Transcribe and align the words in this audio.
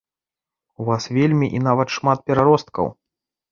У 0.83 0.87
вас 0.87 1.03
вельмі 1.17 1.51
і 1.59 1.63
нават 1.67 1.95
шмат 1.99 2.25
пераросткаў. 2.33 2.93